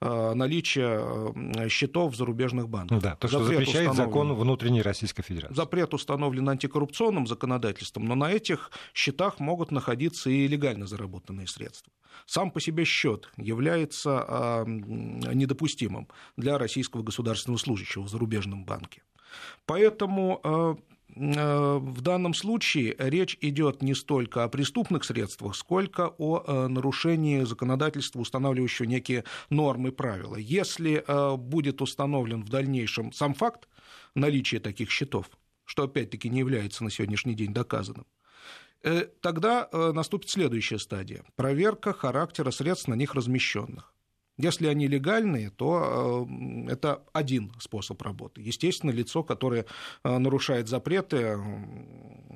[0.00, 3.02] э, наличие э, счетов в зарубежных банках.
[3.02, 5.56] Да, то, что Запрет запрещает закон внутренней Российской Федерации.
[5.56, 11.92] Запрет установлен антикоррупционным законодательством, но на этих счетах могут находиться и легально заработанные средства.
[12.26, 19.02] Сам по себе счет является э, недопустимым для российского государственного служащего в зарубежном банке.
[19.66, 20.74] Поэтому э,
[21.16, 27.42] э, в данном случае речь идет не столько о преступных средствах, сколько о э, нарушении
[27.42, 30.36] законодательства, устанавливающего некие нормы и правила.
[30.36, 31.04] Если
[31.36, 33.68] будет установлен в дальнейшем сам факт
[34.14, 35.30] наличия таких счетов,
[35.64, 38.06] что опять-таки не является на сегодняшний день доказанным,
[39.20, 43.91] тогда наступит следующая стадия– проверка характера средств на них размещенных.
[44.38, 46.26] Если они легальные, то
[46.66, 48.40] э, это один способ работы.
[48.40, 49.66] Естественно, лицо, которое
[50.04, 51.38] э, нарушает запреты,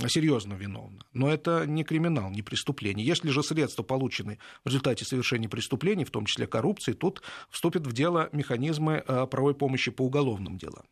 [0.08, 1.00] серьезно виновно.
[1.14, 3.06] Но это не криминал, не преступление.
[3.06, 7.92] Если же средства получены в результате совершения преступлений, в том числе коррупции, тут вступят в
[7.92, 10.84] дело механизмы э, правовой помощи по уголовным делам.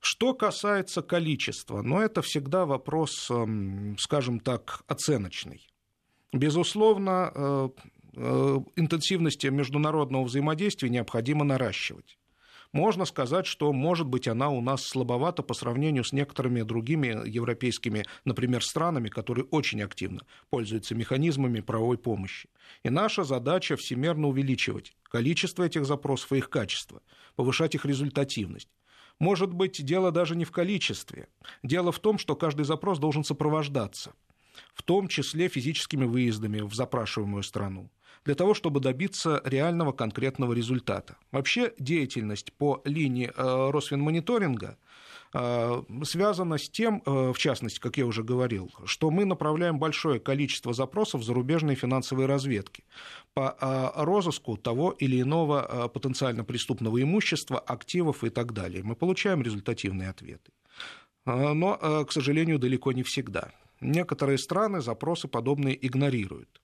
[0.00, 5.68] Что касается количества, но это всегда вопрос, эм, скажем так, оценочный.
[6.32, 7.72] Безусловно,
[8.14, 12.18] Э, интенсивности международного взаимодействия необходимо наращивать.
[12.72, 18.04] Можно сказать, что, может быть, она у нас слабовата по сравнению с некоторыми другими европейскими,
[18.24, 20.20] например, странами, которые очень активно
[20.50, 22.48] пользуются механизмами правовой помощи.
[22.84, 27.02] И наша задача всемерно увеличивать количество этих запросов и их качество,
[27.34, 28.68] повышать их результативность.
[29.18, 31.28] Может быть, дело даже не в количестве.
[31.64, 34.14] Дело в том, что каждый запрос должен сопровождаться,
[34.74, 37.90] в том числе физическими выездами в запрашиваемую страну
[38.24, 41.16] для того, чтобы добиться реального конкретного результата.
[41.32, 44.76] Вообще деятельность по линии э, Росфинмониторинга
[45.32, 50.20] э, связана с тем, э, в частности, как я уже говорил, что мы направляем большое
[50.20, 52.84] количество запросов в зарубежные финансовые разведки
[53.32, 58.82] по розыску того или иного потенциально преступного имущества, активов и так далее.
[58.82, 60.52] Мы получаем результативные ответы.
[61.26, 63.52] Но, к сожалению, далеко не всегда.
[63.80, 66.59] Некоторые страны запросы подобные игнорируют.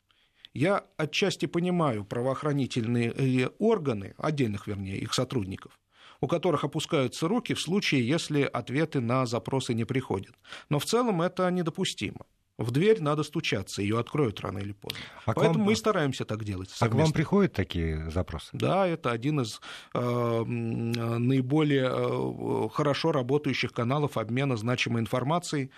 [0.56, 5.78] Я отчасти понимаю правоохранительные э, органы, отдельных, вернее, их сотрудников,
[6.22, 10.34] у которых опускаются руки в случае, если ответы на запросы не приходят.
[10.70, 12.24] Но в целом это недопустимо.
[12.58, 14.98] В дверь надо стучаться, ее откроют рано или поздно.
[15.26, 15.66] А Поэтому вам...
[15.66, 16.70] мы стараемся так делать.
[16.70, 16.86] Совместно.
[16.86, 18.48] А к вам приходят такие запросы?
[18.54, 19.60] Да, это один из
[19.92, 25.70] э, наиболее э, хорошо работающих каналов обмена значимой информацией.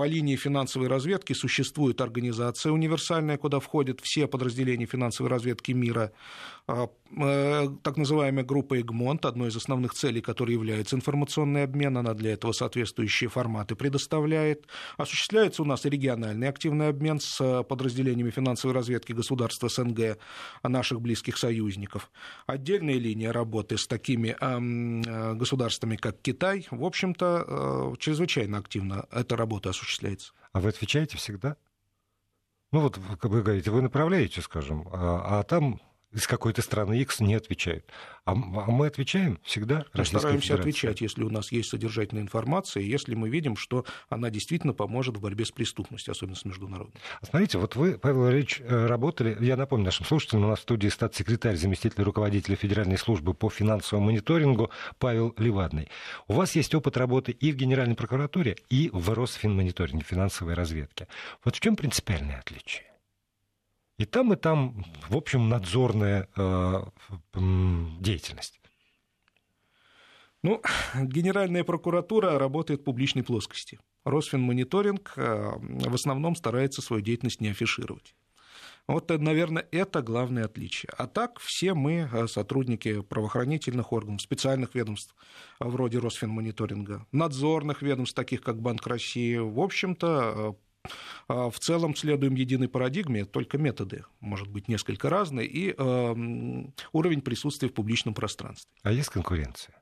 [0.00, 6.12] По линии финансовой разведки существует организация универсальная, куда входят все подразделения финансовой разведки мира.
[6.66, 12.14] А, э, так называемая группа Egmont, одной из основных целей которой является информационный обмен, она
[12.14, 14.66] для этого соответствующие форматы предоставляет.
[14.96, 20.16] Осуществляется у нас региональный активный обмен с подразделениями финансовой разведки государств СНГ,
[20.62, 22.10] наших близких союзников.
[22.46, 29.36] Отдельная линия работы с такими э, государствами, как Китай, в общем-то, э, чрезвычайно активно эта
[29.36, 30.32] работа осуществляется.
[30.52, 31.56] А вы отвечаете всегда?
[32.72, 35.80] Ну вот, как вы говорите, вы направляете, скажем, а, а там
[36.12, 37.84] из какой-то страны X не отвечают.
[38.24, 39.84] А, а мы отвечаем всегда.
[39.94, 44.72] Мы стараемся отвечать, если у нас есть содержательная информация, если мы видим, что она действительно
[44.72, 47.00] поможет в борьбе с преступностью, особенно с международной.
[47.22, 50.88] Смотрите, вот вы, Павел Валерьевич, э, работали, я напомню нашим слушателям, у нас в студии
[50.88, 55.88] статс-секретарь, заместитель руководителя Федеральной службы по финансовому мониторингу Павел Левадный.
[56.26, 61.06] У вас есть опыт работы и в Генеральной прокуратуре, и в Росфинмониторинге, финансовой разведке.
[61.44, 62.89] Вот в чем принципиальное отличие?
[64.00, 66.84] И там, и там, в общем, надзорная э,
[68.00, 68.58] деятельность.
[70.42, 70.62] Ну,
[70.94, 73.78] Генеральная прокуратура работает в публичной плоскости.
[74.06, 78.14] Росфинмониторинг э, в основном старается свою деятельность не афишировать.
[78.86, 80.90] Вот, наверное, это главное отличие.
[80.96, 85.14] А так все мы, э, сотрудники правоохранительных органов, специальных ведомств,
[85.58, 90.56] вроде Росфинмониторинга, надзорных ведомств, таких как Банк России, в общем-то,
[91.28, 97.68] в целом следуем единой парадигме, только методы, может быть, несколько разные, и э, уровень присутствия
[97.68, 98.70] в публичном пространстве.
[98.82, 99.80] А есть конкуренция?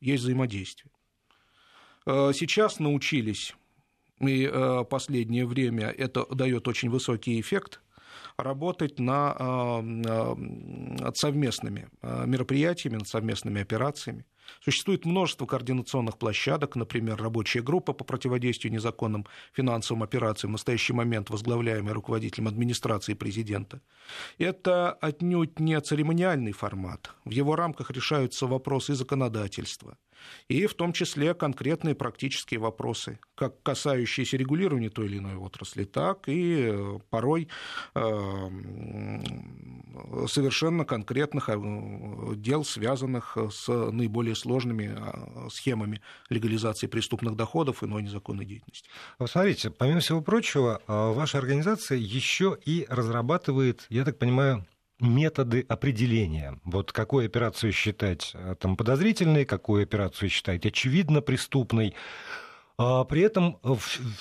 [0.00, 0.92] Есть взаимодействие.
[2.06, 3.54] Э, сейчас научились,
[4.20, 7.80] и э, последнее время это дает очень высокий эффект,
[8.36, 14.24] работать на, над совместными мероприятиями, над совместными операциями.
[14.64, 21.30] Существует множество координационных площадок, например, рабочая группа по противодействию незаконным финансовым операциям, в настоящий момент
[21.30, 23.80] возглавляемая руководителем администрации президента.
[24.38, 27.10] Это отнюдь не церемониальный формат.
[27.24, 29.98] В его рамках решаются вопросы законодательства,
[30.48, 36.28] и в том числе конкретные практические вопросы, как касающиеся регулирования той или иной отрасли, так
[36.28, 37.48] и э, порой
[37.94, 38.00] э,
[40.28, 41.56] совершенно конкретных э,
[42.36, 44.96] дел, связанных с наиболее сложными
[45.50, 48.88] схемами легализации преступных доходов иной незаконной деятельности.
[49.18, 54.66] Вот смотрите, помимо всего прочего, ваша организация еще и разрабатывает, я так понимаю,
[55.00, 56.60] методы определения.
[56.64, 61.94] Вот какую операцию считать э, там, подозрительной, какую операцию считать очевидно преступной.
[62.76, 63.58] А при этом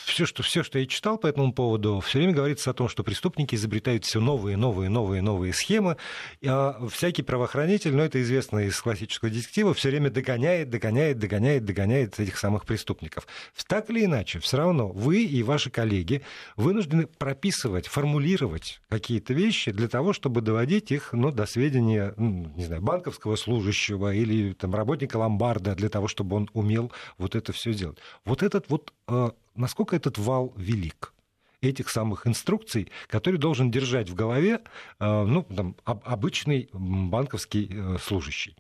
[0.06, 3.04] все что, все, что я читал по этому поводу, все время говорится о том, что
[3.04, 5.98] преступники изобретают все новые, новые, новые, новые схемы,
[6.46, 12.20] а всякий правоохранитель, ну это известно из классического детектива, все время догоняет, догоняет, догоняет, догоняет
[12.20, 13.26] этих самых преступников.
[13.68, 16.22] Так или иначе, все равно вы и ваши коллеги
[16.56, 22.84] вынуждены прописывать, формулировать какие-то вещи для того, чтобы доводить их ну, до сведения, не знаю,
[22.84, 27.98] банковского служащего или там, работника ломбарда, для того, чтобы он умел вот это все делать.
[28.26, 31.14] Вот этот вот, э, насколько этот вал велик?
[31.62, 34.60] этих самых инструкций, которые должен держать в голове
[35.00, 38.58] э, ну, там, обычный банковский э, служащий,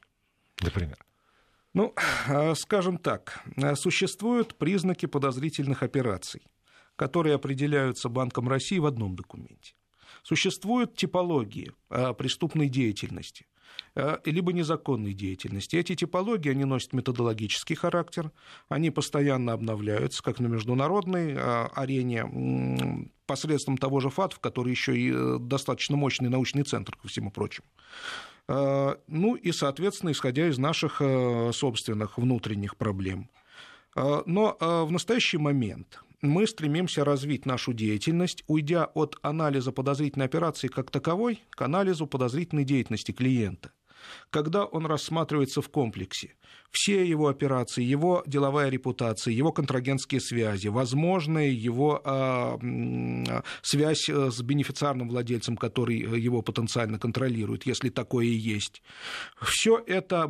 [0.62, 0.98] например.
[1.74, 1.94] Ну,
[2.56, 3.44] скажем так,
[3.76, 6.44] существуют признаки подозрительных операций,
[6.96, 9.74] которые определяются Банком России в одном документе.
[10.24, 13.48] Существуют типологии преступной деятельности,
[14.26, 15.76] либо незаконной деятельности.
[15.76, 18.32] Эти типологии, они носят методологический характер,
[18.68, 25.12] они постоянно обновляются, как на международной э, арене, посредством того же ФАТФ, который еще и
[25.14, 27.68] э, достаточно мощный научный центр, ко всему прочему.
[28.48, 31.02] Ну и, соответственно, исходя из наших
[31.54, 33.30] собственных внутренних проблем.
[33.96, 40.90] Но в настоящий момент мы стремимся развить нашу деятельность, уйдя от анализа подозрительной операции как
[40.90, 43.72] таковой к анализу подозрительной деятельности клиента–
[44.30, 46.36] когда он рассматривается в комплексе.
[46.72, 52.58] Все его операции, его деловая репутация, его контрагентские связи, возможная его а,
[53.62, 58.82] связь э, с бенефициарным владельцем, который э, его потенциально контролирует, если такое и есть.
[59.40, 60.28] Все это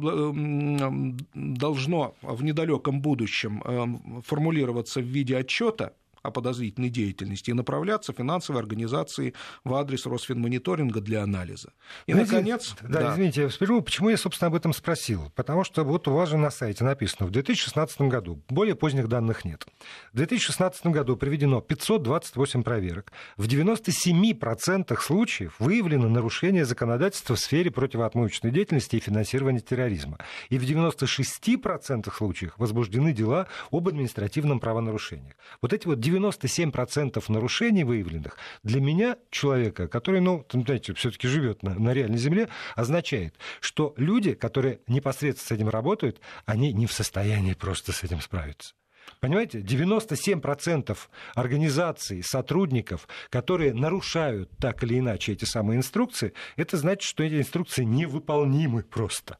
[1.33, 9.33] должно в недалеком будущем формулироваться в виде отчета о подозрительной деятельности и направляться финансовой организации
[9.63, 11.73] в адрес Росфинмониторинга для анализа.
[12.07, 12.75] И, Знаете, наконец...
[12.81, 15.31] Да, да, извините, я вспомнил, почему я, собственно, об этом спросил.
[15.35, 19.43] Потому что вот у вас же на сайте написано, в 2016 году, более поздних данных
[19.43, 19.65] нет,
[20.13, 23.11] в 2016 году проведено 528 проверок.
[23.35, 30.19] В 97% случаев выявлено нарушение законодательства в сфере противоотмывочной деятельности и финансирования терроризма.
[30.49, 35.35] И в 96% случаев возбуждены дела об административном правонарушениях.
[35.61, 41.73] Вот эти вот 97% нарушений выявленных для меня, человека, который, ну, знаете, все-таки живет на,
[41.75, 47.53] на реальной земле, означает, что люди, которые непосредственно с этим работают, они не в состоянии
[47.53, 48.73] просто с этим справиться.
[49.19, 50.97] Понимаете, 97%
[51.35, 57.83] организаций, сотрудников, которые нарушают так или иначе эти самые инструкции, это значит, что эти инструкции
[57.83, 59.37] невыполнимы просто.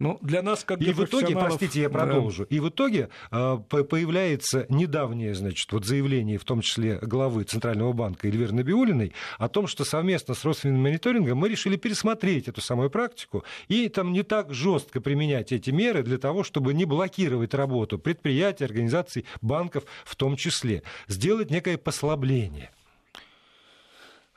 [0.00, 2.46] Ну, для нас, как для И в итоге, простите, я продолжу.
[2.50, 2.56] Да.
[2.56, 8.26] И в итоге э, появляется недавнее, значит, вот заявление, в том числе главы Центрального банка
[8.26, 13.88] Эльвиры Набиулиной, о том, что совместно с Росфинмониторингом мы решили пересмотреть эту самую практику и
[13.88, 19.24] там не так жестко применять эти меры для того, чтобы не блокировать работу предприятий, организаций,
[19.42, 20.82] банков в том числе.
[21.06, 22.70] Сделать некое послабление.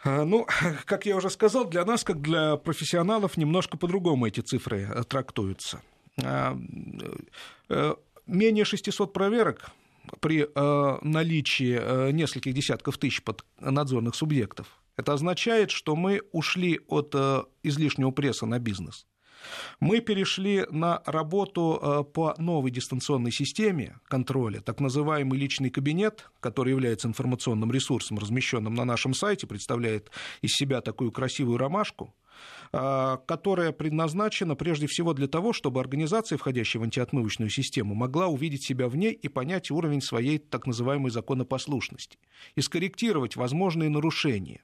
[0.03, 0.45] А, ну,
[0.85, 5.81] как я уже сказал, для нас, как для профессионалов, немножко по-другому эти цифры э, трактуются.
[6.23, 6.57] А,
[7.69, 7.95] э,
[8.25, 9.71] менее 600 проверок
[10.19, 13.21] при э, наличии нескольких десятков тысяч
[13.59, 14.67] надзорных субъектов.
[14.95, 17.13] Это означает, что мы ушли от
[17.61, 19.05] излишнего пресса на бизнес.
[19.79, 26.71] Мы перешли на работу э, по новой дистанционной системе контроля, так называемый личный кабинет, который
[26.71, 32.13] является информационным ресурсом, размещенным на нашем сайте, представляет из себя такую красивую ромашку,
[32.73, 38.63] э, которая предназначена прежде всего для того, чтобы организация, входящая в антиотмывочную систему, могла увидеть
[38.63, 42.17] себя в ней и понять уровень своей так называемой законопослушности
[42.55, 44.61] и скорректировать возможные нарушения.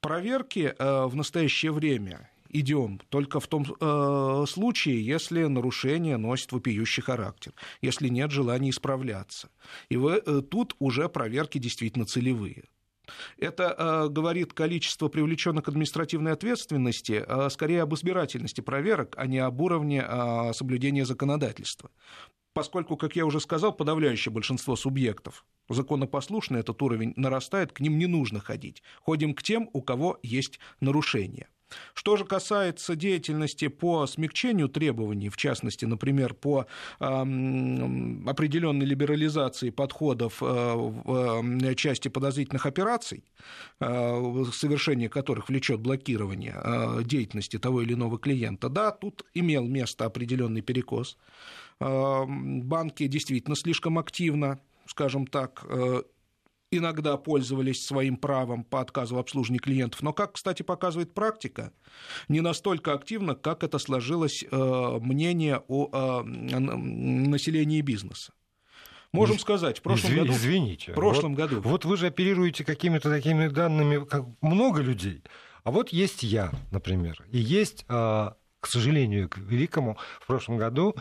[0.00, 7.02] Проверки э, в настоящее время идем только в том э, случае, если нарушение носит вопиющий
[7.02, 9.50] характер, если нет желания исправляться.
[9.88, 12.64] И вы, э, тут уже проверки действительно целевые.
[13.38, 19.38] Это э, говорит количество привлеченных к административной ответственности, э, скорее об избирательности проверок, а не
[19.38, 21.90] об уровне э, соблюдения законодательства.
[22.52, 28.06] Поскольку, как я уже сказал, подавляющее большинство субъектов законопослушны, этот уровень нарастает, к ним не
[28.06, 28.82] нужно ходить.
[29.00, 31.48] Ходим к тем, у кого есть нарушения.
[31.94, 36.66] Что же касается деятельности по смягчению требований, в частности, например, по
[37.00, 43.24] э, определенной либерализации подходов э, в части подозрительных операций,
[43.80, 50.04] э, совершение которых влечет блокирование э, деятельности того или иного клиента, да, тут имел место
[50.04, 51.16] определенный перекос.
[51.80, 54.60] Э, банки действительно слишком активно
[54.90, 56.02] скажем так, э,
[56.70, 61.72] иногда пользовались своим правом по отказу в обслуживании клиентов, но, как, кстати, показывает практика,
[62.28, 68.32] не настолько активно, как это сложилось э, мнение о э, населении бизнеса.
[69.12, 70.18] Можем сказать, в прошлом Изв...
[70.20, 70.32] году...
[70.32, 70.92] Извините.
[70.92, 71.60] В прошлом вот, году.
[71.62, 75.24] Вот вы же оперируете какими-то такими данными, как много людей.
[75.64, 80.94] А вот есть я, например, и есть, к сожалению, к великому, в прошлом году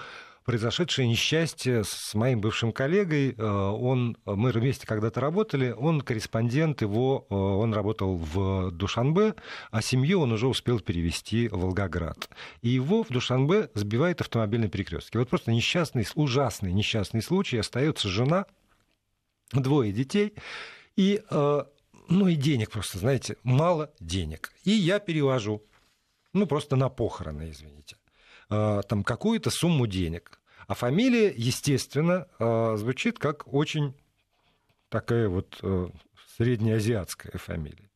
[0.45, 3.35] произошедшее несчастье с моим бывшим коллегой.
[3.37, 9.35] Э, он, мы вместе когда-то работали, он корреспондент его, э, он работал в Душанбе,
[9.71, 12.29] а семью он уже успел перевести в Волгоград.
[12.61, 15.17] И его в Душанбе сбивает автомобильный перекрестки.
[15.17, 17.57] Вот просто несчастный, ужасный несчастный случай.
[17.57, 18.45] Остается жена,
[19.51, 20.33] двое детей,
[20.95, 21.63] и э,
[22.09, 24.51] ну и денег просто, знаете, мало денег.
[24.63, 25.63] И я перевожу,
[26.33, 27.97] ну просто на похороны, извините,
[28.49, 30.39] там какую-то сумму денег.
[30.67, 33.95] А фамилия, естественно, э, звучит как очень
[34.89, 35.87] такая вот э,
[36.37, 37.89] среднеазиатская фамилия.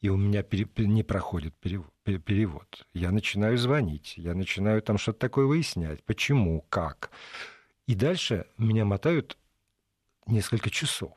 [0.00, 0.44] И у меня
[0.76, 2.86] не проходит перевод.
[2.92, 7.10] Я начинаю звонить, я начинаю там что-то такое выяснять, почему, как.
[7.86, 9.38] И дальше меня мотают
[10.26, 11.12] несколько часов.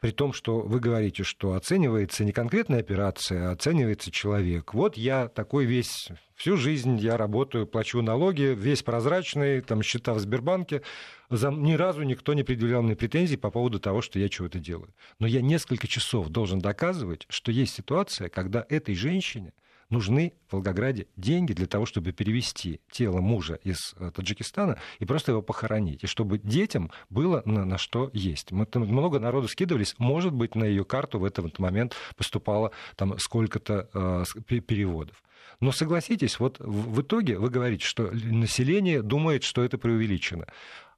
[0.00, 4.74] При том, что вы говорите, что оценивается не конкретная операция, а оценивается человек.
[4.74, 10.18] Вот я такой весь, всю жизнь я работаю, плачу налоги, весь прозрачный, там счета в
[10.18, 10.82] Сбербанке.
[11.30, 14.94] За, ни разу никто не предъявлял мне претензий по поводу того, что я чего-то делаю.
[15.18, 19.52] Но я несколько часов должен доказывать, что есть ситуация, когда этой женщине–
[19.90, 25.32] нужны в Волгограде деньги для того, чтобы перевести тело мужа из э, Таджикистана и просто
[25.32, 28.52] его похоронить, и чтобы детям было на, на что есть.
[28.52, 33.18] Мы там много народу скидывались, может быть, на ее карту в этот момент поступало там
[33.18, 35.22] сколько-то э, переводов.
[35.60, 40.46] Но согласитесь, вот в итоге вы говорите, что население думает, что это преувеличено.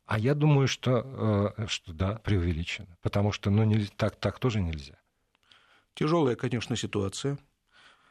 [0.07, 2.89] А я думаю, что, э, что да, преувеличено.
[3.03, 4.95] Потому что ну, не, так, так тоже нельзя.
[5.95, 7.39] Тяжелая, конечно, ситуация.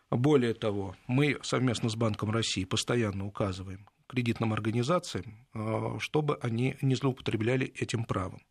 [0.09, 6.95] Более того, мы совместно с Банком России постоянно указываем кредитным организациям, э, чтобы они не
[6.95, 8.41] злоупотребляли этим правом.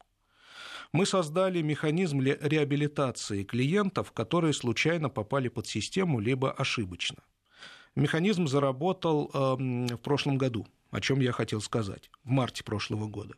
[0.93, 7.23] Мы создали механизм реабилитации клиентов, которые случайно попали под систему, либо ошибочно.
[7.97, 13.35] Механизм заработал эм, в прошлом году, о чем я хотел сказать, в марте прошлого года.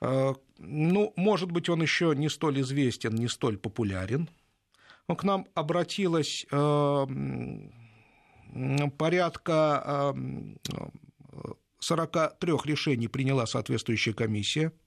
[0.00, 4.28] Э, ну, может быть, он еще не столь известен, не столь популярен.
[5.08, 7.72] Но к нам обратилось эм,
[8.96, 10.14] порядка
[11.78, 14.72] 43 эм, решений приняла соответствующая комиссия–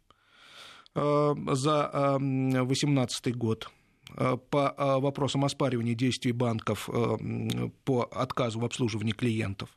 [0.97, 3.69] Э, за 2018 год
[4.15, 6.89] э, по э, вопросам оспаривания действий банков
[7.83, 9.69] по отказу в обслуживании клиентов.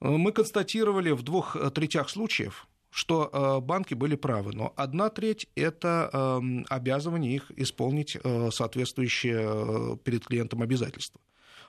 [0.00, 7.34] Мы констатировали в двух третях случаев, что банки были правы, но одна треть– это обязывание
[7.34, 8.16] их исполнить
[8.50, 11.20] соответствующие перед клиентом обязательства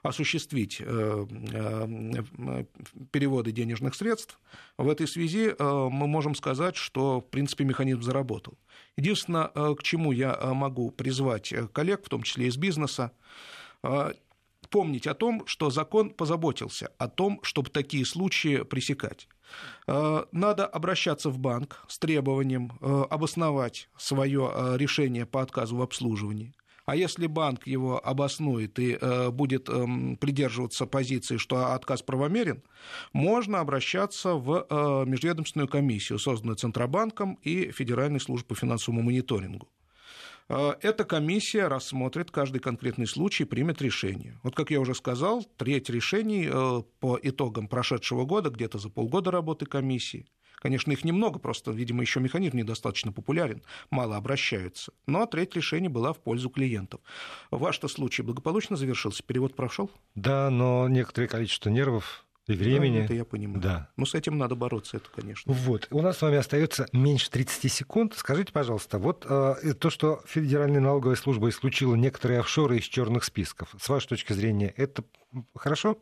[0.02, 2.66] осуществить э, э,
[3.12, 4.40] переводы денежных средств.
[4.78, 8.58] В этой связи э, мы можем сказать, что, в принципе, механизм заработал.
[8.96, 13.12] Единственное, к чему я могу призвать коллег, в том числе из бизнеса,
[14.70, 19.28] помнить о том, что закон позаботился о том, чтобы такие случаи пресекать.
[19.88, 26.54] Надо обращаться в банк с требованием обосновать свое решение по отказу в обслуживании.
[26.90, 29.86] А если банк его обоснует и э, будет э,
[30.20, 32.64] придерживаться позиции, что отказ правомерен,
[33.14, 39.68] можно обращаться в э, межведомственную комиссию, созданную Центробанком и Федеральной службой по финансовому мониторингу.
[40.50, 44.40] Э, эта комиссия рассмотрит каждый конкретный случай и примет решение.
[44.44, 49.32] Вот, как я уже сказал, треть решений э, по итогам прошедшего года, где-то за полгода
[49.32, 50.26] работы комиссии–
[50.60, 54.92] Конечно, их немного, просто, видимо, еще механизм недостаточно популярен, мало обращаются.
[55.08, 57.02] Но треть решений была в пользу клиентов.
[57.50, 59.90] Ваш-то случай благополучно завершился, перевод прошел?
[60.16, 63.00] Да, но некоторое количество нервов и времени.
[63.00, 63.62] Да, это я понимаю.
[63.62, 63.90] Да.
[63.98, 65.52] Но с этим надо бороться, это, конечно.
[65.52, 65.88] Вот.
[65.92, 68.14] У нас с вами остается меньше 30 секунд.
[68.16, 73.74] Скажите, пожалуйста, вот э, то, что Федеральная налоговая служба исключила некоторые офшоры из черных списков,
[73.80, 75.04] с вашей точки зрения, это
[75.56, 75.98] хорошо?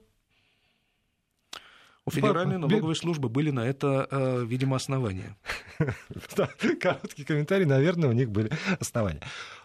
[2.07, 5.35] У Федеральной налоговой службы были на это, э, видимо, основания.
[6.79, 8.49] Короткий комментарий, наверное, у них были
[8.79, 9.19] основания.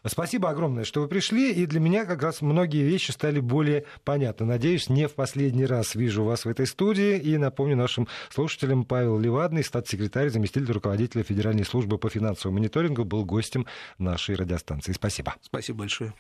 [0.05, 4.45] Спасибо огромное, что вы пришли, и для меня как раз многие вещи стали более понятны.
[4.45, 9.21] Надеюсь, не в последний раз вижу вас в этой студии, и напомню нашим слушателям, Павел
[9.21, 13.69] Левадный, статс-секретарь, заместитель руководителя Федеральной службы по финансовому мониторингу, был гостем
[13.99, 14.91] нашей радиостанции.
[14.91, 15.37] Спасибо.
[15.43, 16.13] Спасибо большое.